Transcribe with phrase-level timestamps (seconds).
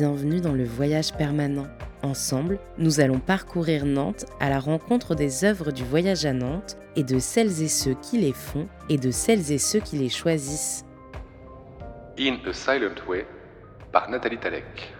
[0.00, 1.66] bienvenue dans le voyage permanent.
[2.02, 7.02] Ensemble, nous allons parcourir Nantes à la rencontre des œuvres du voyage à Nantes et
[7.02, 10.86] de celles et ceux qui les font et de celles et ceux qui les choisissent.
[12.18, 13.26] In a Silent Way
[13.92, 14.94] par Nathalie Talek.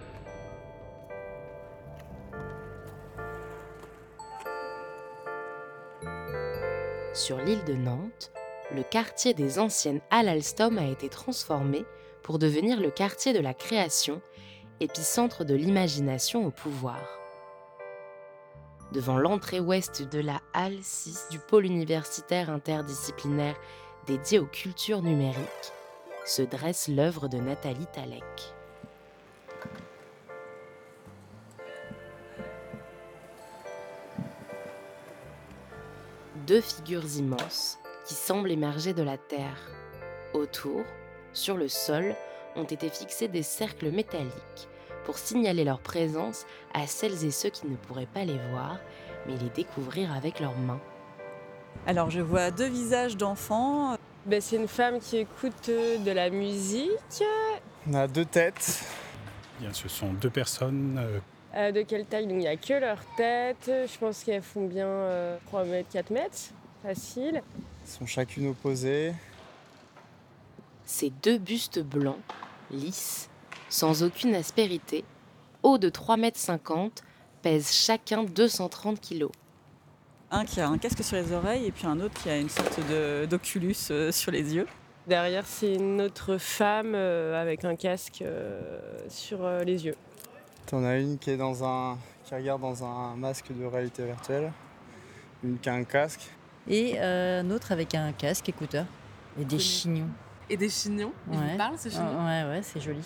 [7.15, 8.31] Sur l'île de Nantes,
[8.75, 11.85] le quartier des anciennes Halles Alstom a été transformé
[12.21, 14.21] pour devenir le quartier de la création,
[14.81, 16.99] épicentre de l'imagination au pouvoir.
[18.91, 23.55] Devant l'entrée ouest de la Halle 6 du pôle universitaire interdisciplinaire
[24.07, 25.71] dédié aux cultures numériques,
[26.25, 28.23] se dresse l'œuvre de Nathalie Talek.
[36.47, 39.69] Deux figures immenses qui semblent émerger de la terre.
[40.33, 40.81] Autour,
[41.33, 42.15] sur le sol,
[42.55, 44.67] ont été fixés des cercles métalliques
[45.05, 48.77] pour signaler leur présence à celles et ceux qui ne pourraient pas les voir,
[49.27, 50.79] mais les découvrir avec leurs mains.
[51.87, 53.95] Alors je vois deux visages d'enfants.
[54.25, 57.23] Ben, c'est une femme qui écoute euh, de la musique.
[57.89, 58.83] On a deux têtes.
[59.59, 60.97] Bien, ce sont deux personnes.
[60.99, 61.19] euh,
[61.55, 62.25] Euh, de quelle taille?
[62.27, 63.65] Donc il n'y a que leur tête.
[63.67, 66.37] Je pense qu'elles font bien euh, 3 mètres, 4 mètres.
[66.83, 67.41] Facile.
[67.83, 69.13] Elles sont chacune opposées.
[70.85, 72.17] Ces deux bustes blancs,
[72.69, 73.29] lisses,
[73.71, 75.03] sans aucune aspérité,
[75.63, 76.89] hauts de 3,50 m,
[77.41, 79.27] pèsent chacun 230 kg.
[80.29, 82.49] Un qui a un casque sur les oreilles et puis un autre qui a une
[82.49, 84.67] sorte de- d'oculus euh, sur les yeux.
[85.07, 88.61] Derrière, c'est une autre femme euh, avec un casque euh,
[89.09, 89.95] sur euh, les yeux.
[90.67, 91.97] T'en as une qui est dans un.
[92.23, 94.51] qui regarde dans un masque de réalité virtuelle.
[95.43, 96.29] Une qui a un casque.
[96.67, 98.85] Et euh, un autre avec un casque écouteur.
[99.39, 100.09] Et des chignons.
[100.49, 101.51] Et des chignons Ils Ouais.
[101.53, 103.01] vous parlent, ces chignons Ouais, ouais, c'est joli.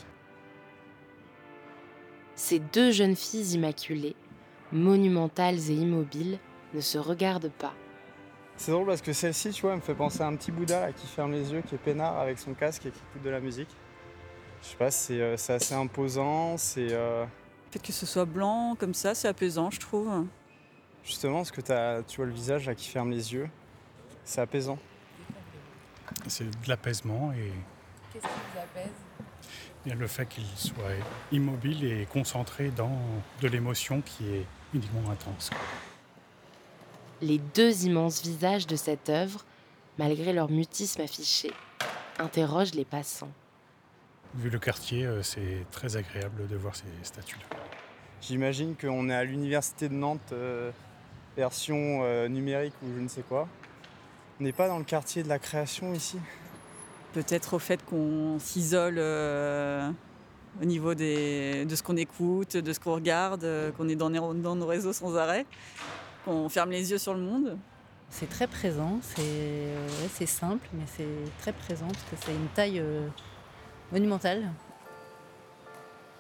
[2.45, 4.15] Ces deux jeunes filles immaculées,
[4.71, 6.37] monumentales et immobiles,
[6.75, 7.73] ne se regardent pas.
[8.55, 10.79] C'est drôle parce que celle-ci, tu vois, elle me fait penser à un petit Bouddha
[10.79, 13.31] là, qui ferme les yeux, qui est peinard avec son casque et qui écoute de
[13.31, 13.69] la musique.
[14.61, 16.89] Je sais pas, c'est euh, c'est assez imposant, c'est.
[16.91, 20.07] euh, Le fait que ce soit blanc comme ça, c'est apaisant, je trouve.
[21.03, 23.49] justement parce que t'as- tu vois le visage là qui ferme les yeux.
[24.23, 24.77] C'est apaisant.
[26.27, 27.51] C'est de l'apaisement et
[28.13, 28.91] Qu'est-ce qui vous apaise?
[29.85, 30.83] Bien le fait qu'il soit
[31.31, 32.97] immobile et concentré dans
[33.41, 35.51] de l'émotion qui est uniquement intense.
[37.21, 39.45] Les deux immenses visages de cette œuvre,
[39.97, 41.51] malgré leur mutisme affiché,
[42.19, 43.31] interrogent les passants.
[44.35, 47.57] Vu le quartier, euh, c'est très agréable de voir ces statues-là.
[48.21, 50.71] J'imagine qu'on est à l'université de Nantes, euh,
[51.37, 53.47] version euh, numérique ou je ne sais quoi.
[54.39, 56.17] On n'est pas dans le quartier de la création ici?
[57.15, 59.89] Peut-être au fait qu'on s'isole euh,
[60.61, 64.09] au niveau des, de ce qu'on écoute, de ce qu'on regarde, euh, qu'on est dans,
[64.09, 65.45] nos- dans nos réseaux sans arrêt,
[66.25, 67.57] qu'on ferme les yeux sur le monde.
[68.09, 69.87] C'est très présent, c'est euh,
[70.19, 71.07] ouais, simple, mais c'est
[71.39, 73.07] très présent parce que c'est une taille euh,
[73.93, 74.51] monumentale.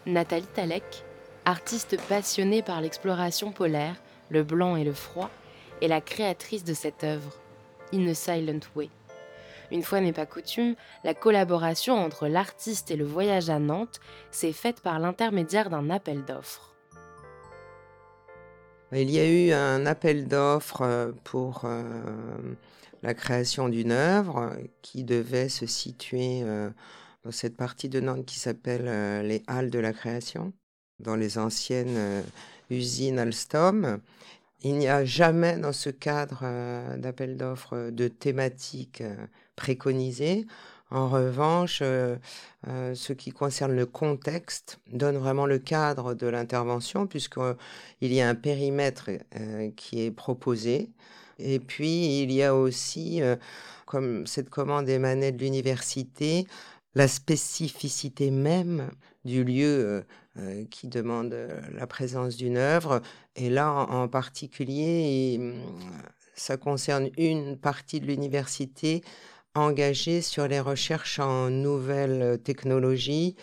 [0.05, 1.03] Nathalie Talek,
[1.43, 3.95] artiste passionnée par l'exploration polaire,
[4.29, 5.29] le blanc et le froid,
[5.81, 7.33] est la créatrice de cette œuvre,
[7.93, 8.89] In a Silent Way.
[9.71, 13.99] Une fois n'est pas coutume, la collaboration entre l'artiste et le voyage à Nantes
[14.31, 16.75] s'est faite par l'intermédiaire d'un appel d'offres.
[18.91, 21.83] Il y a eu un appel d'offres euh, pour euh,
[23.01, 26.69] la création d'une œuvre qui devait se situer euh,
[27.23, 30.53] dans cette partie de Nantes qui s'appelle les Halles de la création,
[30.99, 32.23] dans les anciennes
[32.69, 33.99] usines Alstom.
[34.61, 36.45] Il n'y a jamais dans ce cadre
[36.97, 39.01] d'appel d'offres de thématique
[39.55, 40.45] euh, préconisée.
[40.91, 42.15] En revanche, euh,
[42.67, 48.29] euh, ce qui concerne le contexte donne vraiment le cadre de l'intervention, puisqu'il y a
[48.29, 50.89] un périmètre euh, qui est proposé.
[51.39, 53.35] Et puis, il y a aussi, euh,
[53.85, 56.47] comme cette commande émanait de l'université,
[56.95, 58.89] la spécificité même
[59.25, 60.01] du lieu euh,
[60.37, 63.01] euh, qui demande euh, la présence d'une œuvre.
[63.35, 65.53] Et là, en, particulier,
[66.35, 69.03] ça concerne une partie de l'université
[69.55, 73.35] engagée sur les recherches en nouvelles technologies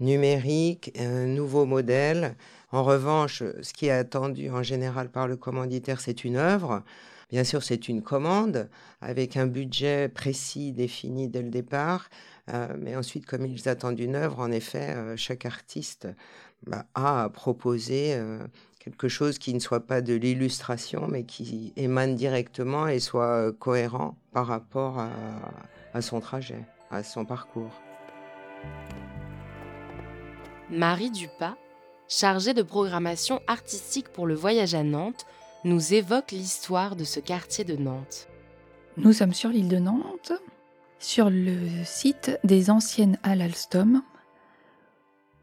[0.00, 2.36] numériques, un nouveau modèle.
[2.72, 6.82] En revanche, ce qui est attendu en général par le commanditaire, c'est une œuvre.
[7.30, 8.68] Bien sûr, c'est une commande
[9.00, 12.10] avec un budget précis défini dès le départ.
[12.52, 16.08] Euh, mais ensuite, comme ils attendent une œuvre, en effet, euh, chaque artiste
[16.66, 18.38] bah, a à proposer euh,
[18.80, 23.52] quelque chose qui ne soit pas de l'illustration, mais qui émane directement et soit euh,
[23.52, 25.10] cohérent par rapport à,
[25.94, 27.70] à son trajet, à son parcours.
[30.70, 31.56] Marie Dupas,
[32.08, 35.26] chargé de programmation artistique pour le voyage à Nantes,
[35.64, 38.28] nous évoque l'histoire de ce quartier de Nantes.
[38.96, 40.32] Nous sommes sur l'île de Nantes,
[40.98, 44.02] sur le site des anciennes halles Alstom,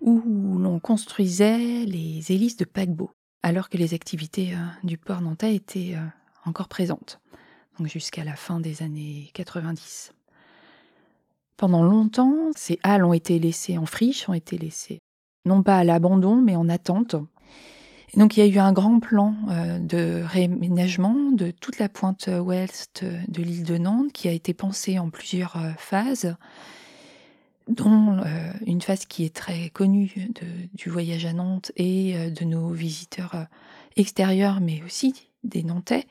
[0.02, 3.12] où l'on construisait les hélices de paquebot,
[3.48, 6.06] alors que les activités euh, du port nantais étaient euh,
[6.46, 7.22] encore présentes,
[7.86, 10.12] jusqu'à la fin des années 90.
[11.56, 15.00] Pendant longtemps, ces halles ont été laissées en friche, ont été laissées
[15.46, 17.16] non pas à l'abandon, mais en attente.
[18.18, 22.30] Donc il y a eu un grand plan euh, de réaménagement de toute la pointe
[22.44, 26.36] ouest de l'île de Nantes qui a été pensé en plusieurs phases,
[27.68, 30.14] dont euh, une phase qui est très connue
[30.74, 33.48] du voyage à Nantes et de nos visiteurs
[33.96, 36.06] extérieurs, mais aussi des Nantais,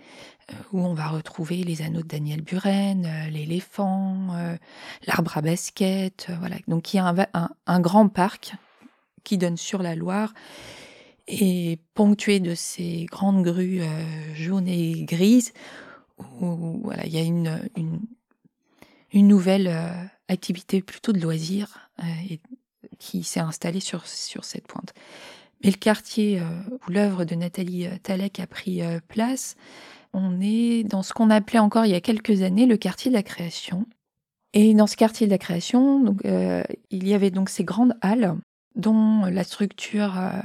[0.73, 4.29] où on va retrouver les anneaux de Daniel Buren, l'éléphant,
[5.07, 6.57] l'arbre à basket, voilà.
[6.69, 7.29] Donc il y a
[7.67, 8.55] un, grand parc
[9.25, 10.33] qui donne sur la Loire
[11.29, 15.53] et ponctué de ces grandes grues euh, jaunes et grises
[16.41, 17.61] où voilà, il y a une,
[19.13, 19.93] nouvelle euh,
[20.29, 22.41] activité plutôt de loisirs euh, et,
[22.99, 24.95] qui s'est installée sur, sur cette pointe.
[25.63, 29.57] Mais le quartier où l'œuvre de Nathalie Talek a pris place,
[30.13, 33.17] on est dans ce qu'on appelait encore il y a quelques années le quartier de
[33.17, 33.87] la création.
[34.53, 38.37] Et dans ce quartier de la création, donc, il y avait donc ces grandes halles
[38.77, 40.41] dont la structure euh,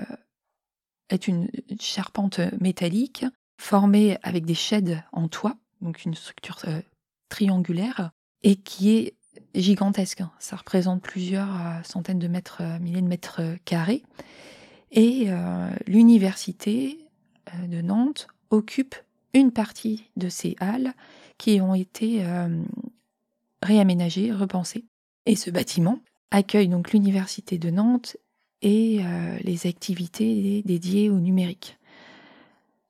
[1.09, 1.49] est une
[1.79, 3.25] charpente métallique
[3.59, 6.81] formée avec des sheds en toit, donc une structure euh,
[7.29, 8.11] triangulaire,
[8.41, 9.13] et qui est
[9.55, 10.23] gigantesque.
[10.39, 14.03] Ça représente plusieurs euh, centaines de mètres, milliers de mètres carrés.
[14.93, 15.29] Et
[15.87, 17.07] l'université
[17.65, 18.93] de Nantes occupe
[19.33, 20.91] une partie de ces halles
[21.37, 22.25] qui ont été
[23.61, 24.83] réaménagées, repensées.
[25.25, 25.99] Et ce bâtiment
[26.31, 28.17] accueille donc l'université de Nantes
[28.61, 31.77] et euh, les activités dédiées au numérique.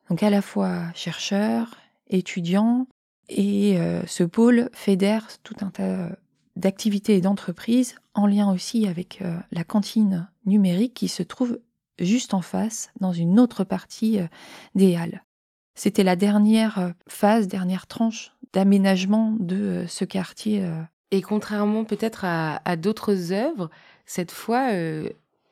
[0.10, 1.78] Donc à la fois chercheurs,
[2.10, 2.88] étudiants,
[3.30, 6.10] et euh, ce pôle fédère tout un tas
[6.56, 11.60] d'activités et d'entreprises en lien aussi avec euh, la cantine numérique qui se trouve
[12.00, 14.20] juste en face dans une autre partie
[14.74, 15.24] des halles.
[15.76, 20.68] C'était la dernière phase, dernière tranche d'aménagement de ce quartier.
[21.12, 23.70] Et contrairement peut-être à, à d'autres œuvres,
[24.08, 24.72] cette fois,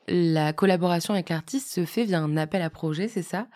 [0.08, 3.46] la collaboration avec l'artiste se fait via un appel à projet, c'est ça?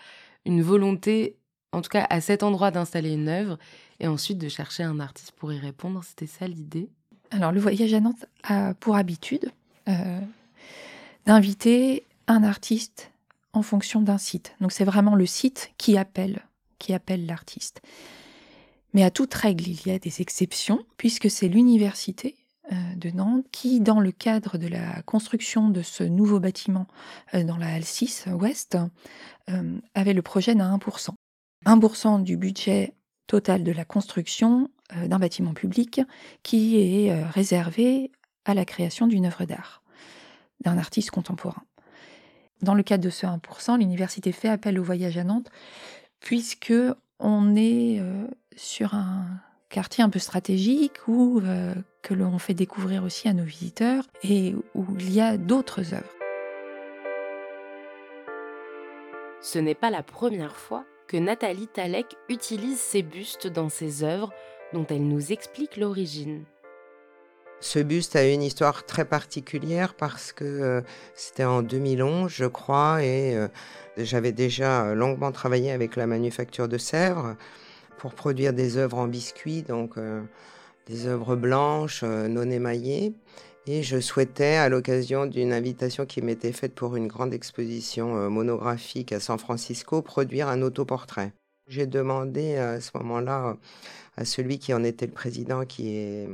[0.45, 1.37] Une volonté,
[1.73, 3.59] en tout cas à cet endroit, d'installer une œuvre
[3.99, 6.05] et ensuite de chercher un artiste pour y répondre.
[6.05, 6.91] C'était ça l'idée?
[7.35, 9.51] Alors, le voyage à Nantes a pour habitude
[9.89, 10.21] euh,
[11.27, 13.11] d'inviter un artiste
[13.53, 14.55] en fonction d'un site.
[14.61, 16.41] Donc, c'est vraiment le site qui appelle,
[17.27, 17.83] l'artiste.
[18.93, 22.37] Mais à toute règle, il y a des exceptions, puisque c'est l'université
[22.71, 26.87] euh, de Nantes qui, dans le cadre de la construction de ce nouveau bâtiment
[27.35, 28.79] euh, dans la halle 6 ouest,
[29.95, 31.11] avait le projet d'un 1%.
[31.67, 32.95] 1% du budget
[33.27, 36.01] total de la construction d'un bâtiment public
[36.43, 38.13] qui est réservé
[38.45, 39.83] à la création d'une œuvre d'art,
[40.61, 41.63] d'un artiste contemporain.
[42.61, 45.51] Dans le cadre de ce 1%, l'université fait appel au voyage à Nantes
[46.21, 46.75] puisque
[47.19, 48.03] on est
[48.57, 49.27] sur un
[49.75, 54.55] quartier un peu stratégique où euh, que l'on fait découvrir aussi à nos visiteurs et
[54.77, 56.15] où il y a d'autres œuvres.
[59.43, 64.33] Ce n'est pas la première fois que Nathalie Talek utilise ses bustes dans ses œuvres
[64.75, 66.45] dont elle nous explique l'origine.
[67.61, 70.81] Ce buste a une histoire très particulière parce que euh,
[71.15, 73.49] c'était en 2011, je crois, et euh,
[73.97, 77.37] j'avais déjà longuement travaillé avec la manufacture de Sèvres
[77.97, 80.21] pour produire des œuvres en biscuit, donc euh,
[80.87, 83.15] des œuvres blanches, non émaillées.
[83.67, 89.11] Et je souhaitais, à l'occasion d'une invitation qui m'était faite pour une grande exposition monographique
[89.13, 91.33] à San Francisco, produire un autoportrait.
[91.67, 93.57] J'ai demandé à ce moment-là
[94.17, 96.29] à celui qui en était le président, qui est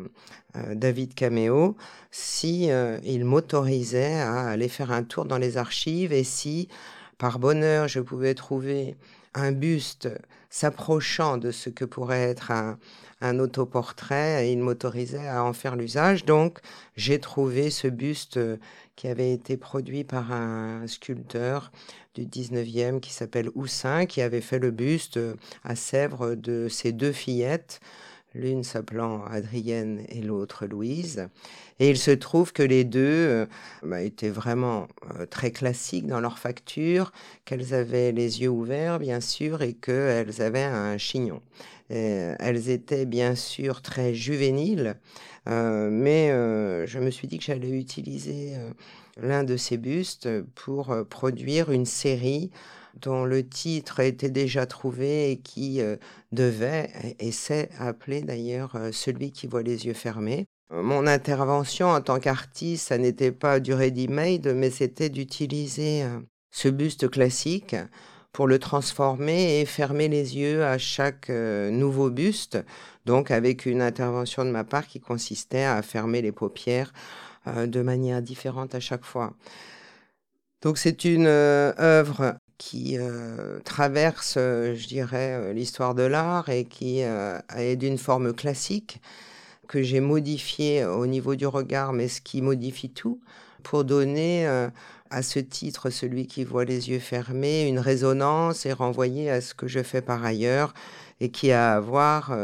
[0.74, 1.76] David Cameo,
[2.10, 2.68] si
[3.04, 6.68] il m'autorisait à aller faire un tour dans les archives et si,
[7.16, 8.96] par bonheur, je pouvais trouver
[9.34, 10.08] un buste
[10.50, 16.24] s'approchant de ce que pourrait être un, autoportrait et il m'autorisait à en faire l'usage.
[16.24, 16.58] Donc,
[16.96, 18.56] j'ai trouvé ce buste euh,
[19.00, 21.72] qui avait été produit par un sculpteur
[22.14, 26.92] du 19e qui s'appelle Houssin, qui avait fait le buste euh, à Sèvres de ses
[26.92, 27.80] deux fillettes
[28.34, 31.28] l'une s'appelant Adrienne et l'autre Louise.
[31.78, 33.46] Et il se trouve que les deux euh,
[33.82, 34.86] bah, étaient vraiment
[35.18, 37.12] euh, très classiques dans leur facture,
[37.44, 41.40] qu'elles avaient les yeux ouverts, bien sûr, et qu'elles avaient un chignon.
[41.88, 44.96] elles étaient bien sûr très juvéniles,
[45.46, 46.28] mais
[46.86, 48.52] je me suis dit que j'allais utiliser
[49.20, 52.52] l'un de ces bustes pour produire une série
[53.00, 55.80] dont le titre était déjà trouvé et qui
[56.32, 60.46] devait, et s'est appelé d'ailleurs Celui qui voit les yeux fermés.
[60.70, 66.04] Mon intervention en tant qu'artiste, ça n'était pas du ready-made, mais c'était d'utiliser
[66.50, 67.76] ce buste classique
[68.32, 72.58] pour le transformer et fermer les yeux à chaque nouveau buste,
[73.04, 76.92] donc avec une intervention de ma part qui consistait à fermer les paupières
[77.46, 79.34] de manière différente à chaque fois.
[80.62, 82.98] Donc c'est une œuvre qui
[83.64, 89.00] traverse, je dirais, l'histoire de l'art et qui est d'une forme classique
[89.66, 93.18] que j'ai modifié au niveau du regard, mais ce qui modifie tout,
[93.62, 94.46] pour donner
[95.08, 99.54] à ce titre, celui qui voit les yeux fermés, une résonance et renvoyer à ce
[99.54, 100.74] que je fais par ailleurs
[101.20, 102.36] et qui a à voir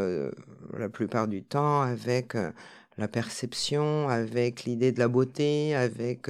[0.78, 2.34] la plupart du temps avec
[2.98, 6.28] la perception, avec l'idée de la beauté, avec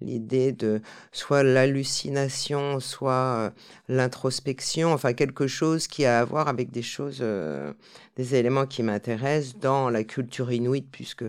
[0.00, 0.80] l'idée de
[1.12, 3.52] soit l'hallucination, soit
[3.88, 7.24] l'introspection, enfin quelque chose qui a à voir avec des choses,
[8.16, 11.24] des éléments qui m'intéressent dans la culture inuite, puisque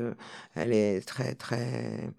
[0.55, 2.13] elle est très très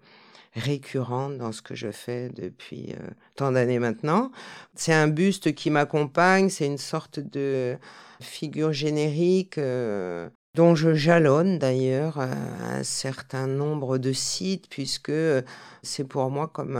[0.55, 2.95] récurrente dans ce que je fais depuis
[3.35, 4.31] tant d'années maintenant.
[4.75, 7.75] C'est un buste qui m'accompagne, c'est une sorte de
[8.21, 9.59] figure générique
[10.55, 15.11] dont je jalonne d'ailleurs un certain nombre de sites, puisque
[15.81, 16.77] c'est pour moi comme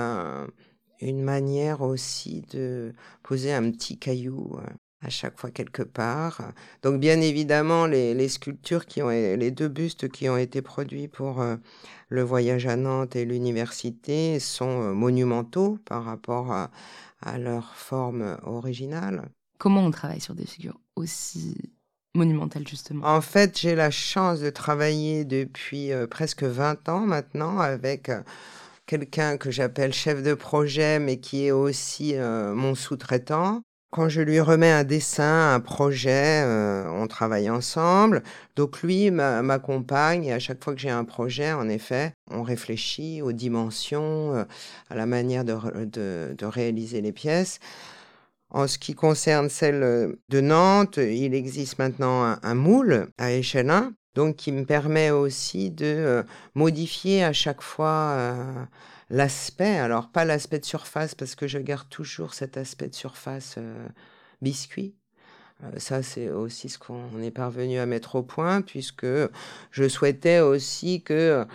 [1.02, 4.58] une manière aussi de poser un petit caillou
[5.02, 6.42] à chaque fois quelque part.
[6.84, 11.44] Donc bien évidemment, les, sculptures qui ont, les deux bustes qui ont été produits pour
[12.10, 19.30] le voyage à Nantes et l'université sont monumentaux par rapport à leur forme originale.
[19.58, 21.56] Comment on travaille sur des figures aussi
[22.16, 28.12] monumentale, justement En fait, j'ai la chance de travailler depuis presque 20 ans maintenant avec
[28.86, 33.62] quelqu'un que j'appelle chef de projet, mais qui est aussi mon sous-traitant.
[33.92, 36.44] Quand je lui remets un dessin, un projet,
[36.90, 38.24] on travaille ensemble.
[38.56, 43.22] Donc lui m'accompagne et à chaque fois que j'ai un projet, en effet, on réfléchit
[43.22, 44.46] aux dimensions,
[44.90, 47.60] à la manière de réaliser les pièces.
[48.54, 53.94] En ce qui concerne celle de Nantes, il existe maintenant un, moule à échelle 1,
[54.14, 58.36] donc qui me permet aussi de modifier à chaque fois
[59.10, 59.78] l'aspect.
[59.78, 63.58] Alors pas l'aspect de surface parce que je garde toujours cet aspect de surface
[64.42, 64.94] biscuit.
[65.78, 69.08] Ça, c'est aussi ce qu'on est parvenu à mettre au point, puisque
[69.72, 71.46] je souhaitais aussi que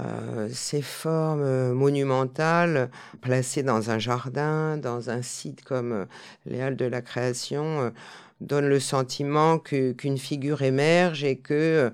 [0.00, 2.88] euh, ces formes euh, monumentales
[3.20, 6.04] placées dans un jardin, dans un site comme euh,
[6.46, 7.92] les Halles de la Création,
[8.40, 11.90] donnent le sentiment qu'une figure émerge et que,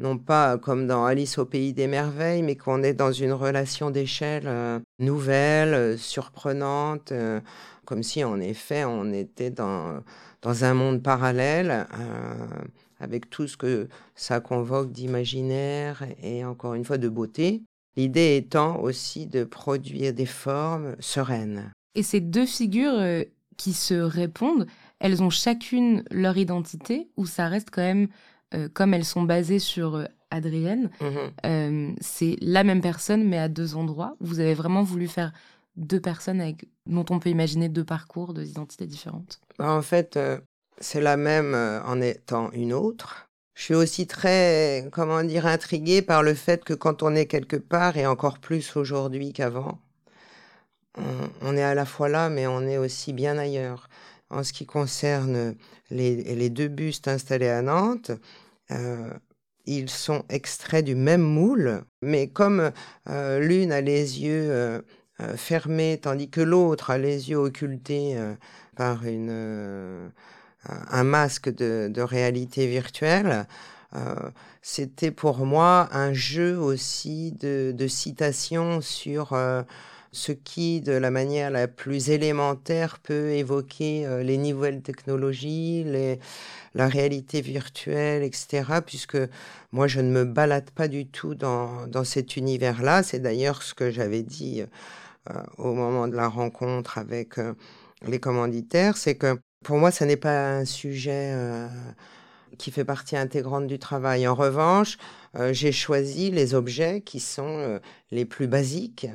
[0.00, 3.90] non pas comme dans Alice au pays des merveilles, mais qu'on est dans une relation
[3.90, 4.48] d'échelle
[4.98, 7.12] nouvelle, surprenante,
[7.84, 10.02] comme si en effet on était dans,
[10.40, 11.86] dans un monde parallèle
[13.02, 17.62] avec tout ce que ça convoque d'imaginaire et encore une fois de beauté.
[17.96, 21.72] L'idée étant aussi de produire des formes sereines.
[21.94, 23.24] Et ces deux figures euh,
[23.58, 24.66] qui se répondent,
[25.00, 28.08] elles ont chacune leur identité ou ça reste quand même,
[28.54, 33.48] euh, comme elles sont basées sur euh, Adrienne, mmh c'est la même personne mais à
[33.48, 34.16] deux endroits.
[34.20, 35.32] Vous avez vraiment voulu faire
[35.76, 40.18] deux personnes avec, dont on peut imaginer deux parcours, deux identités différentes En fait,
[40.80, 43.28] c'est la même en étant une autre.
[43.54, 47.56] Je suis aussi très, comment dire, intriguée par le fait que quand on est quelque
[47.56, 49.78] part, et encore plus aujourd'hui qu'avant,
[51.40, 53.88] on, est à la fois là, mais on est aussi bien ailleurs.
[54.30, 55.54] En ce qui concerne
[55.90, 58.12] les, deux bustes installés à Nantes,
[59.66, 62.72] ils sont extraits du même moule, mais comme
[63.06, 64.82] l'une a les yeux
[65.36, 68.16] fermés, tandis que l'autre a les yeux occultés
[68.76, 70.10] par une
[70.68, 73.46] un masque de, réalité virtuelle,
[73.94, 74.14] euh,
[74.62, 79.62] c'était pour moi un jeu aussi de, de citations sur euh,
[80.12, 86.20] ce qui, de la manière la plus élémentaire, peut évoquer euh, les nouvelles technologies, les,
[86.74, 88.80] la réalité virtuelle, etc.
[88.86, 89.18] Puisque
[89.72, 93.02] moi, je ne me balade pas du tout dans, dans cet univers-là.
[93.02, 94.64] C'est d'ailleurs ce que j'avais dit
[95.56, 97.36] au moment de la rencontre avec
[98.04, 101.68] les commanditaires, c'est que pour moi, ce n'est pas un sujet euh,
[102.58, 104.26] qui fait partie intégrante du travail.
[104.26, 104.98] En revanche,
[105.36, 107.78] euh, j'ai choisi les objets qui sont euh,
[108.10, 109.06] les plus basiques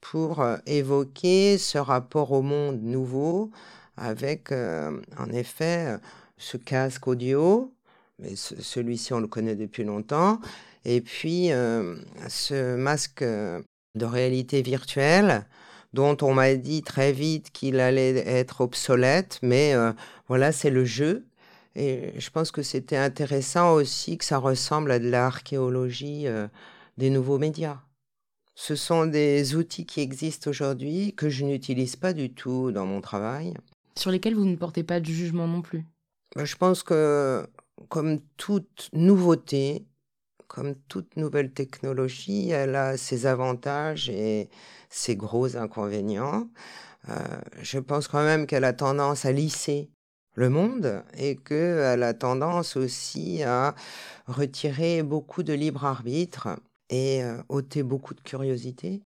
[0.00, 3.50] pour évoquer ce rapport au monde nouveau
[3.96, 5.96] avec, en effet,
[6.36, 7.74] ce casque audio,
[8.20, 10.38] mais celui-ci, on le connaît depuis longtemps.
[10.84, 15.44] Et puis, ce masque de réalité virtuelle,
[15.92, 19.74] dont on m'a dit très vite qu'il allait être obsolète, mais
[20.28, 21.26] voilà, c'est le jeu.
[21.74, 26.26] Et je pense que c'était intéressant aussi que ça ressemble à de l'archéologie
[26.96, 27.80] des nouveaux médias.
[28.54, 33.02] Ce sont des outils qui existent aujourd'hui que je n'utilise pas du tout dans mon
[33.02, 33.52] travail.
[33.98, 35.84] Sur lesquels vous ne portez pas de jugement non plus?
[36.34, 37.46] Bah, Je pense que,
[37.90, 39.84] comme toute nouveauté,
[40.56, 44.48] comme toute nouvelle technologie, elle a ses avantages et
[44.88, 46.48] ses gros inconvénients.
[47.10, 47.14] Euh,
[47.60, 49.90] je pense quand même qu'elle a tendance à lisser
[50.34, 53.74] le monde et qu'elle a tendance aussi à
[54.26, 56.48] retirer beaucoup de libre arbitre
[56.88, 57.20] et
[57.50, 59.02] ôter beaucoup de curiosité.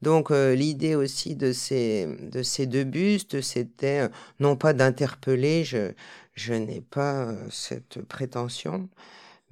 [0.00, 4.08] Donc l'idée aussi de ces, de ces deux bustes, c'était
[4.40, 5.92] non pas d'interpeller, je,
[6.34, 8.88] je n'ai pas cette prétention,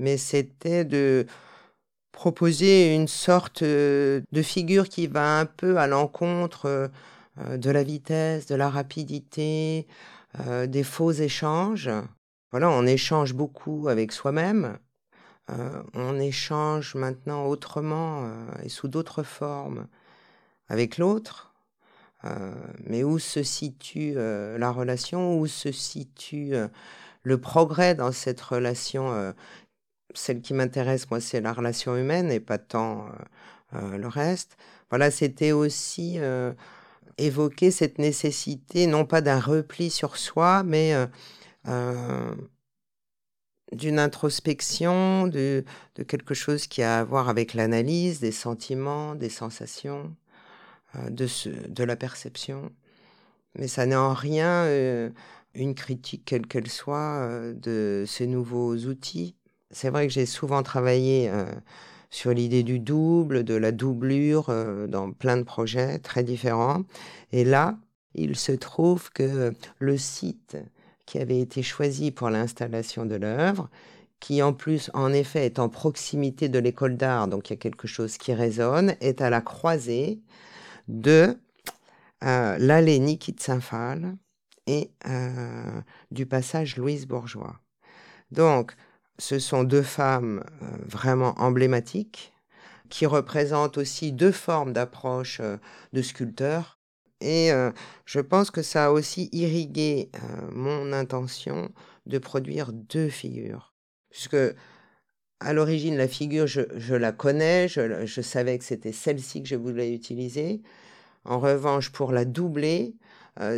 [0.03, 1.27] mais c'était de
[2.13, 6.91] proposer une sorte de figure qui va un peu à l'encontre
[7.39, 9.87] de la vitesse, de la rapidité,
[10.67, 11.91] des faux échanges.
[12.51, 14.79] Voilà, on échange beaucoup avec soi-même,
[15.51, 19.87] euh, on échange maintenant autrement euh, et sous d'autres formes
[20.69, 21.53] avec l'autre.
[22.25, 22.55] Euh,
[22.85, 26.55] mais où se situe la relation, où se situe
[27.25, 29.35] le progrès dans cette relation
[30.15, 33.07] Celle qui m'intéresse, moi, c'est la relation humaine et pas tant
[33.73, 34.57] le reste.
[34.91, 36.19] Voilà, c'était aussi
[37.19, 40.95] évoquer cette nécessité, non pas d'un repli sur soi, mais
[43.73, 45.65] d'une introspection, de,
[46.07, 50.15] quelque chose qui a à voir avec l'analyse des sentiments, des sensations,
[50.97, 51.27] euh, de,
[51.69, 52.71] de la perception.
[53.59, 55.11] Mais ça n'est en rien euh,
[55.55, 59.37] une critique, quelle qu'elle soit, euh, de ces nouveaux outils.
[59.73, 61.31] C'est vrai que j'ai souvent travaillé
[62.11, 64.53] sur l'idée du double, de la doublure,
[64.89, 66.83] dans plein de projets très différents.
[67.33, 67.79] Et là,
[68.15, 70.57] il se trouve que le site
[71.07, 73.69] qui avait été choisi pour l'installation de l'œuvre,
[74.21, 77.59] qui en plus, en effet, est en proximité de l'école d'art, donc il y a
[77.59, 80.21] quelque chose qui résonne, est à la croisée
[80.87, 81.37] de
[82.23, 83.35] euh, l'allée Niki
[84.69, 85.81] et euh,
[86.13, 87.59] du passage Louise Bourgeois.
[88.31, 88.77] Donc,
[89.23, 92.33] ce sont deux femmes euh, vraiment emblématiques
[92.89, 95.41] qui représentent aussi deux formes d'approche
[95.93, 96.79] de sculpteurs
[97.23, 97.51] et
[98.05, 100.11] je pense que ça a aussi irrigué
[100.53, 101.71] mon intention
[102.05, 103.73] de produire deux figures.
[104.11, 104.37] Puisque
[105.41, 109.95] à l'origine, la figure, je, la connais, je, savais que c'était celle-ci que je voulais
[109.95, 110.61] utiliser.
[111.25, 112.95] En revanche, pour la doubler,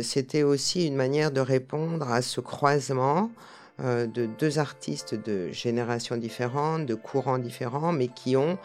[0.01, 3.31] c'était aussi une manière de répondre à ce croisement
[3.79, 8.57] de deux artistes de générations différentes, de courants différents, mais qui ont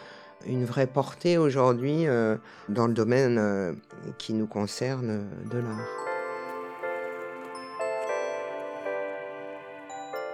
[0.47, 2.37] une vraie portée aujourd'hui euh,
[2.69, 3.73] dans le domaine euh,
[4.19, 5.89] qui nous concerne de l'art.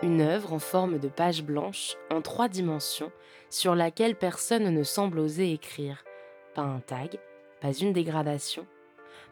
[0.02, 3.10] Une œuvre en forme de page blanche, en trois dimensions,
[3.48, 6.04] sur laquelle personne ne semble oser écrire.
[6.54, 7.18] Pas un tag,
[7.60, 8.66] pas une dégradation.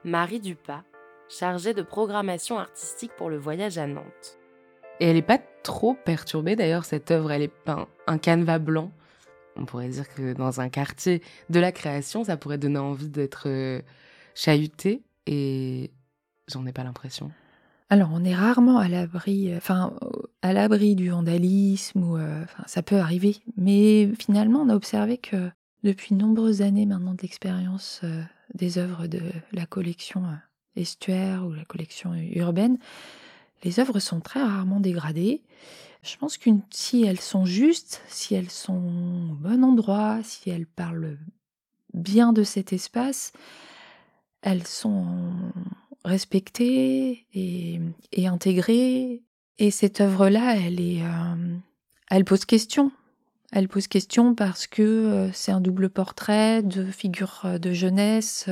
[0.04, 0.82] Marie Dupas,
[1.28, 4.38] chargée de programmation artistique pour le voyage à Nantes.
[5.00, 8.92] Et elle n'est pas trop perturbée d'ailleurs, cette œuvre, elle est peinte un canevas blanc
[9.56, 13.44] on pourrait dire que dans un quartier de la création, ça pourrait donner envie d'être
[13.46, 13.80] euh,
[14.34, 15.90] chahuté et
[16.48, 17.30] j'en ai pas l'impression.
[17.90, 19.94] Alors, on est rarement à l'abri, euh, enfin,
[20.42, 23.36] à l'abri du vandalisme ou, euh, ça peut arriver.
[23.56, 25.50] Mais finalement, on a observé que
[25.84, 28.00] depuis de nombreuses années maintenant d'expérience
[28.54, 29.20] des œuvres de
[29.52, 30.22] la collection
[30.76, 32.78] estuaire ou la collection urbaine,
[33.64, 35.42] les œuvres sont très rarement dégradées.
[36.02, 40.66] Je pense que si elles sont justes, si elles sont au bon endroit, si elles
[40.66, 41.16] parlent
[41.94, 43.32] bien de cet espace,
[44.42, 45.32] elles sont
[46.04, 47.80] respectées et,
[48.26, 49.22] intégrées.
[49.58, 51.56] Et cette œuvre-là, elle est, euh,
[52.10, 52.92] elle pose question.
[53.52, 58.50] Elle pose question parce que euh, c'est un double portrait de figure euh, de jeunesse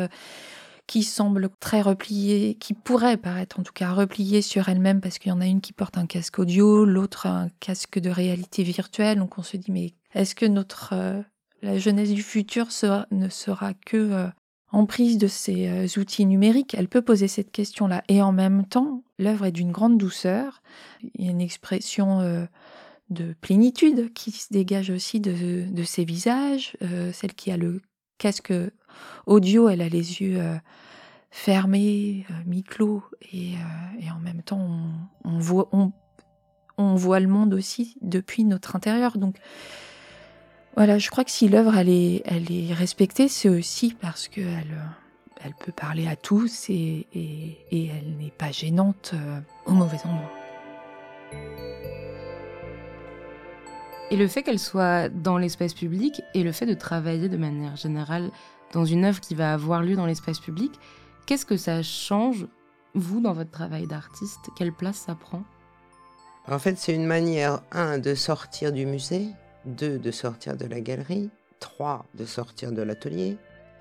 [0.87, 5.31] qui semble très repliée, qui pourrait paraître en tout cas repliée sur elle-même parce qu'il
[5.31, 9.19] y en a une qui porte un casque audio, l'autre un casque de réalité virtuelle.
[9.19, 11.23] Donc on se dit mais est-ce que notre euh,
[11.63, 12.69] la jeunesse du futur
[13.11, 14.29] ne sera que euh,
[14.73, 16.75] de ces euh, outils numériques?
[16.75, 18.03] Elle peut poser cette question-là.
[18.09, 20.63] Et en même temps, l'œuvre est d'une grande douceur.
[21.15, 22.49] Il y a une expression
[23.11, 26.77] de plénitude qui se dégage aussi de, de ses visages.
[27.13, 27.83] celle qui a le
[28.19, 28.53] casque
[29.27, 30.57] audio, elle a les yeux euh,
[31.31, 33.03] fermés, euh, mi-clos,
[33.33, 34.69] et, euh, en même temps,
[35.25, 39.19] on, voit, on, voit le monde aussi depuis notre intérieur.
[39.19, 39.37] Donc
[40.77, 44.83] voilà, je crois que si l'œuvre elle est, respectée, c'est aussi parce qu'elle
[45.45, 49.13] elle peut parler à tous et, et, elle n'est pas gênante
[49.67, 50.31] au mauvais endroit.
[54.13, 57.77] Et le fait qu'elle soit dans l'espace public et le fait de travailler de manière
[57.77, 58.31] générale
[58.73, 60.73] dans une œuvre qui va avoir lieu dans l'espace public,
[61.27, 62.47] qu'est-ce que ça change,
[62.95, 64.51] vous, dans votre travail d'artiste?
[64.57, 65.43] Quelle place ça prend?
[66.49, 69.29] En fait, c'est une manière, un, de sortir du musée,
[69.65, 71.31] deux, de sortir de la galerie,
[71.61, 73.37] trois, de sortir de l'atelier,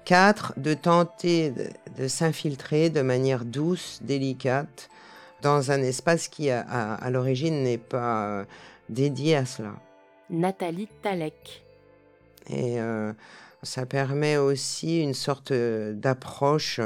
[0.05, 1.53] quatre, de tenter
[1.97, 4.89] de, s'infiltrer de manière douce, délicate,
[5.41, 8.45] dans un espace qui, à, l'origine, n'est pas euh,
[8.89, 9.73] dédié à cela.
[10.29, 11.63] Nathalie Talek.
[12.47, 13.11] Et euh,
[13.63, 16.79] ça permet aussi une sorte euh, d'approche.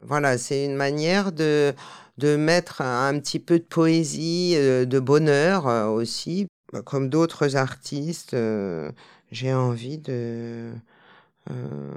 [0.00, 1.74] Voilà, c'est une manière de,
[2.18, 8.90] de mettre un, petit peu de poésie, de bonheur aussi, bah, comme d'autres artistes, euh,
[9.30, 10.72] j'ai envie de,
[11.50, 11.94] euh,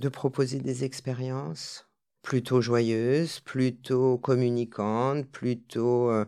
[0.00, 1.86] de proposer des expériences
[2.22, 6.24] plutôt joyeuses, plutôt communicantes, plutôt euh,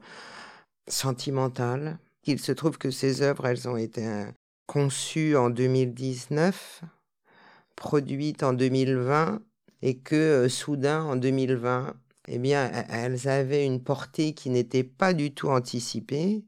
[0.89, 1.99] sentimentales.
[2.25, 4.27] Il se trouve que ces œuvres, elles ont été
[4.67, 6.83] conçues en 2019,
[7.77, 9.41] produites en 2020,
[9.83, 11.95] et que soudain, en 2020,
[12.29, 16.45] eh bien, elles avaient une portée qui n'était pas du tout anticipée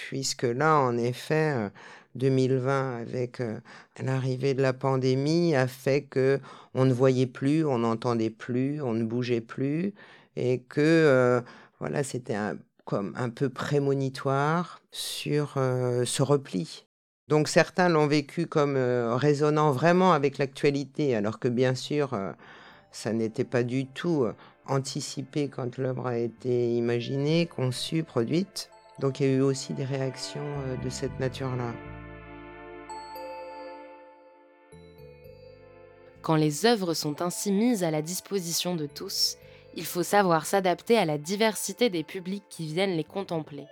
[0.00, 1.70] puisque là, en effet,
[2.14, 3.60] 2020, euh, avec euh,
[4.02, 6.40] l'arrivée de la pandémie, a fait que
[6.74, 9.92] on ne voyait plus, on n'entendait plus, on ne bougeait plus,
[10.36, 11.40] et que euh,
[11.80, 12.36] voilà, c'était
[12.86, 16.86] comme un peu prémonitoire sur ce repli.
[17.30, 22.10] Donc certains l'ont vécu comme résonnant vraiment avec l'actualité, alors que bien sûr,
[22.90, 24.26] ça n'était pas du tout
[24.66, 28.70] anticipé quand l'œuvre a été imaginée, conçue, produite.
[29.00, 31.72] Donc il y a eu aussi des réactions euh, de cette nature-là.
[36.22, 39.36] Quand les œuvres sont ainsi mises à la disposition de tous,
[39.74, 43.66] il faut savoir s'adapter à la diversité des publics qui viennent les contempler.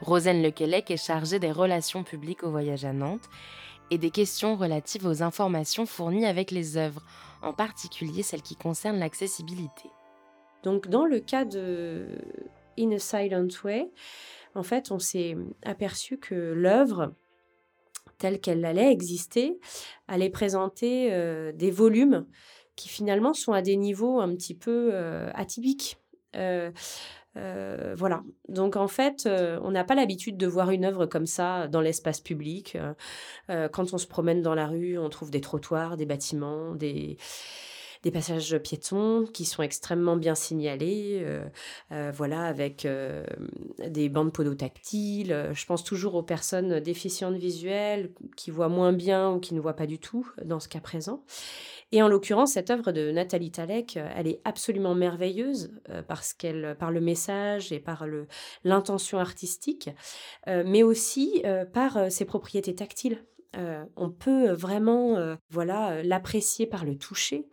[0.00, 3.28] Rosane Lequelec est chargée des relations publiques au voyage à Nantes
[3.90, 7.02] et des questions relatives aux informations fournies avec les œuvres,
[7.42, 9.90] en particulier celles qui concernent l'accessibilité.
[10.62, 12.08] Donc dans le cas de
[12.78, 13.90] In a Silent Way,
[14.54, 17.12] en fait, on s'est aperçu que l'œuvre,
[18.18, 19.58] telle qu'elle allait exister,
[20.08, 22.26] allait présenter euh, des volumes
[22.74, 25.98] qui finalement sont à des niveaux un petit peu euh, atypiques.
[26.36, 26.70] Euh,
[27.96, 28.22] voilà.
[28.48, 29.28] Donc en fait,
[29.62, 32.76] on n'a pas l'habitude de voir une œuvre comme ça dans l'espace public.
[33.48, 37.16] quand on se promène dans la rue, on trouve des trottoirs, des bâtiments, des,
[38.06, 41.44] des passages piétons qui sont extrêmement bien signalés, euh,
[41.90, 43.26] euh, voilà, avec euh,
[43.84, 45.50] des bandes podotactiles.
[45.52, 49.74] Je pense toujours aux personnes déficientes visuelles qui voient moins bien ou qui ne voient
[49.74, 51.24] pas du tout dans ce cas présent.
[51.90, 55.72] Et en l'occurrence, cette œuvre de Nathalie Talek, elle est absolument merveilleuse
[56.06, 58.06] parce qu'elle, par le message et par
[58.62, 59.90] l'intention artistique,
[60.46, 63.24] mais aussi par ses propriétés tactiles.
[63.96, 67.48] on peut vraiment voilà l'apprécier par le toucher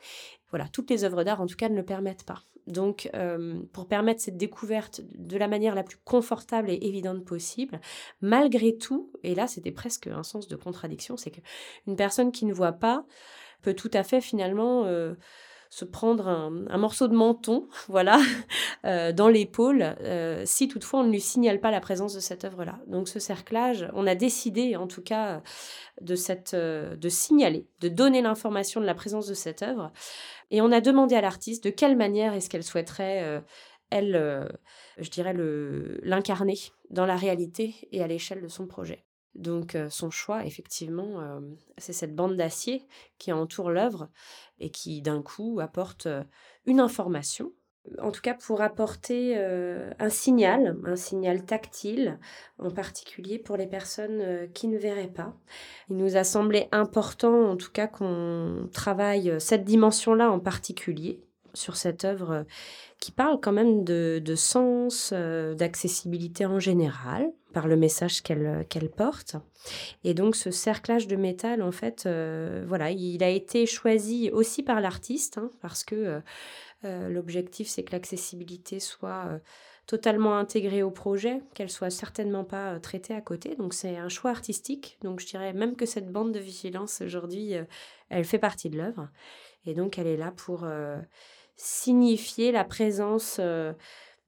[0.54, 2.44] voilà, toutes les œuvres d'art, en tout cas, ne le permettent pas.
[2.68, 7.82] Donc, euh, pour permettre cette découverte de la manière la plus confortable et évidente possible,
[8.22, 12.54] malgré tout, et là, c'était presque un sens de contradiction, c'est qu'une personne qui ne
[12.54, 13.04] voit pas
[13.64, 15.16] peut tout à fait finalement euh,
[15.74, 18.20] se prendre un, morceau de menton, voilà,
[18.86, 22.46] euh, dans l'épaule, euh, si toutefois on ne lui signale pas la présence de cette
[22.46, 22.80] œuvre-là.
[22.86, 25.42] Donc ce cerclage, on a décidé en tout cas
[26.00, 29.92] de, cette, euh, de signaler, de donner l'information de la présence de cette œuvre,
[30.52, 33.42] et on a demandé à l'artiste de quelle manière est-ce qu'elle souhaiterait,
[33.90, 34.52] elle,
[35.00, 35.34] je dirais,
[36.04, 36.60] l'incarner
[36.92, 39.04] dans la réalité et à l'échelle de son projet.
[39.36, 41.42] Donc son choix, effectivement,
[41.78, 44.10] c'est cette bande d'acier qui entoure l'œuvre
[44.60, 46.08] et qui d'un coup apporte
[46.66, 47.52] une information.
[48.00, 52.20] En tout cas, pour apporter un signal, un signal tactile,
[52.58, 55.36] en particulier pour les personnes qui ne verraient pas.
[55.90, 61.76] Il nous a semblé important, en tout cas, qu'on travaille cette dimension-là en particulier sur
[61.76, 62.46] cette œuvre
[63.00, 69.38] qui parle quand même de, sens, d'accessibilité en général, par le message qu'elle qu'elle porte.
[70.04, 74.64] Et donc ce cerclage de métal, en fait, euh, voilà, il a été choisi aussi
[74.64, 76.20] par l'artiste, hein, parce que euh,
[76.86, 79.40] euh, l'objectif, c'est que l'accessibilité soit
[79.86, 83.56] totalement intégrée au projet, qu'elle soit certainement pas traitée à côté.
[83.56, 84.98] Donc c'est un choix artistique.
[85.02, 87.54] Donc je dirais même que cette bande de vigilance aujourd'hui,
[88.10, 89.10] elle fait partie de l'œuvre.
[89.66, 90.66] Et donc elle est là pour
[91.56, 93.40] signifier la présence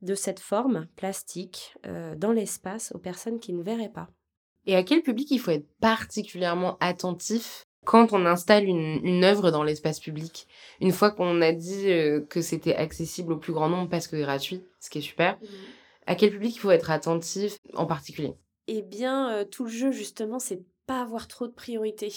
[0.05, 4.07] de cette forme plastique euh, dans l'espace aux personnes qui ne verraient pas.
[4.65, 9.51] Et à quel public il faut être particulièrement attentif quand on installe une, une œuvre
[9.51, 10.47] dans l'espace public?
[10.81, 14.15] Une fois qu'on a dit euh, que c'était accessible au plus grand nombre parce que
[14.15, 15.37] gratuit, ce qui est super,
[16.07, 18.33] à quel public il faut être attentif en particulier?
[18.67, 22.11] Eh bien, euh, tout le jeu, justement, c'est pas avoir trop de priorité.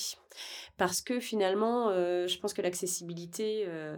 [0.77, 3.97] Parce que finalement, euh, je pense que l'accessibilité euh,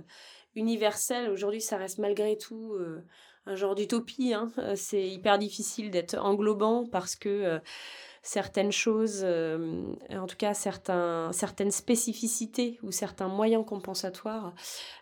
[0.61, 3.05] universelle, aujourd'hui, ça reste malgré tout euh,
[3.47, 4.35] un genre d'utopie.
[4.35, 4.53] hein.
[4.59, 7.59] Euh, C'est hyper difficile d'être englobant parce que euh,
[8.23, 14.55] certaines choses, euh, en tout cas certaines spécificités ou certains moyens compensatoires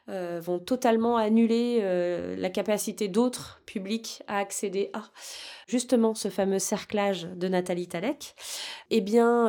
[0.08, 5.02] euh, vont totalement annuler euh, la capacité d'autres publics à accéder à
[5.66, 8.34] justement ce fameux cerclage de Nathalie Talek.
[8.90, 9.48] Eh bien,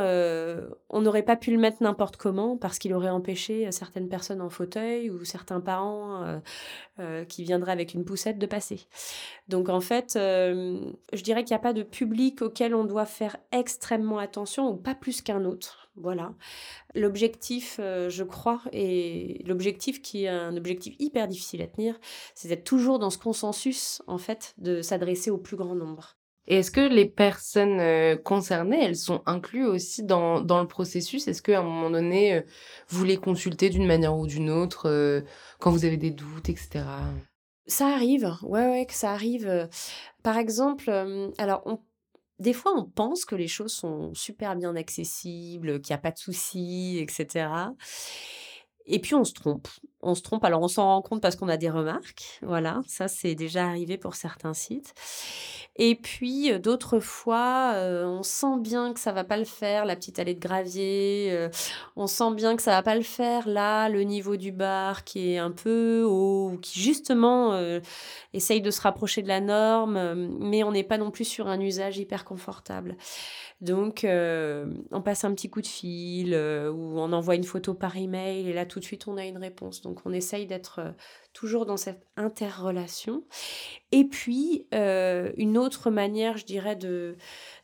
[0.89, 4.49] on n'aurait pas pu le mettre n'importe comment parce qu'il aurait empêché certaines personnes en
[4.49, 6.41] fauteuil ou certains parents
[7.29, 8.81] qui viendraient avec une poussette de passer.
[9.49, 10.79] Donc en fait, euh,
[11.11, 14.75] je dirais qu'il n'y a pas de public auquel on doit faire extrêmement attention ou
[14.75, 15.89] pas plus qu'un autre.
[15.95, 16.33] Voilà.
[16.93, 21.99] L'objectif, euh, je crois, et l'objectif qui est un objectif hyper difficile à tenir,
[22.35, 26.15] c'est d'être toujours dans ce consensus, en fait, de s'adresser au plus grand nombre.
[26.45, 31.27] Et est-ce que les personnes euh, concernées, elles sont incluses aussi dans, dans le processus?
[31.27, 32.43] Est-ce qu'à un moment donné,
[32.87, 35.23] vous les consultez d'une manière ou d'une autre
[35.59, 36.85] quand vous avez des doutes, etc.
[37.69, 39.69] Ça arrive, ouais, ouais, que ça arrive.
[40.23, 40.89] Par exemple,
[41.37, 41.79] alors, on-
[42.39, 46.11] des fois, on pense que les choses sont super bien accessibles, qu'il n'y a pas
[46.11, 47.75] de soucis, etc.
[48.85, 49.67] Et puis, on se trompe.
[50.01, 52.39] On se trompe, alors on s'en rend compte parce qu'on a des remarques.
[52.41, 54.93] Voilà, ça, c'est déjà arrivé pour certains sites.
[55.81, 59.85] Et puis, euh, d'autres fois, euh, on sent bien que ça va pas le faire,
[59.85, 61.29] la petite allée de gravier.
[61.31, 61.49] euh,
[61.95, 63.47] on sent bien que ça va pas le faire.
[63.47, 67.57] Là, le niveau du bar qui est un peu haut, ou qui justement
[68.33, 71.59] essaye de se rapprocher de la norme, mais on n'est pas non plus sur un
[71.59, 72.97] usage hyper confortable.
[73.61, 78.49] Donc, on passe un petit coup de fil ou on envoie une photo par email
[78.49, 79.81] et là, tout de suite, on a une réponse.
[80.05, 80.91] On essaye d'être euh,
[81.33, 83.23] toujours dans cette interrelation.
[83.91, 86.77] Et puis, euh, une autre manière, je dirais,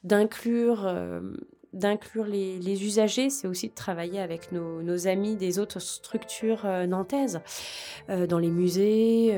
[0.03, 1.21] d'inclure euh,
[2.27, 7.41] les, usagers, c'est aussi de travailler avec nos, amis des autres structures nantaises,
[8.07, 9.38] dans les musées,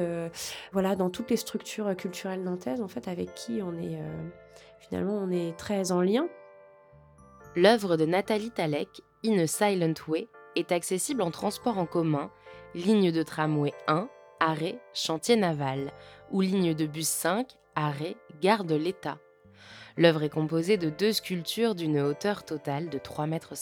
[0.71, 4.00] voilà, dans toutes les structures culturelles nantaises, en fait, avec qui on est
[4.80, 6.28] finalement on est très en lien.
[7.56, 12.30] L'œuvre de Nathalie Talek, In a Silent Way, est accessible en transport en commun,
[12.75, 15.91] ligne de tramway 1, arrêt chantier naval,
[16.32, 19.17] ou ligne de bus 5, arrêt gare de l'État.
[19.97, 23.58] L'œuvre est composée de deux sculptures d'une hauteur totale de 3,50 mètres.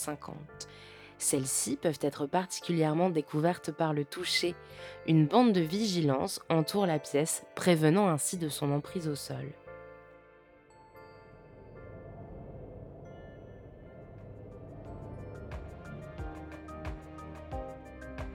[1.18, 4.54] Celles-ci peuvent être particulièrement découvertes par le toucher.
[5.06, 9.46] Une bande de vigilance entoure la pièce, prévenant ainsi de son emprise au sol.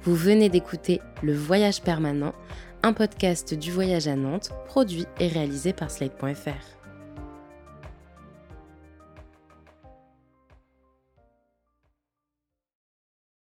[0.03, 2.33] Vous venez d'écouter Le Voyage permanent,
[2.81, 6.80] un podcast du voyage à Nantes, produit et réalisé par Slate.fr.